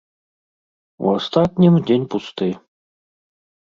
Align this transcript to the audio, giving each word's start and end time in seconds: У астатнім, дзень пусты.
У 1.05 1.13
астатнім, 1.19 1.73
дзень 1.87 2.09
пусты. 2.17 2.53